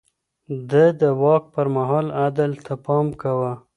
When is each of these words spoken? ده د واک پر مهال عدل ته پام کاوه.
ده 0.69 0.85
د 0.99 1.01
واک 1.21 1.43
پر 1.53 1.67
مهال 1.75 2.07
عدل 2.23 2.51
ته 2.65 2.73
پام 2.85 3.07
کاوه. 3.21 3.53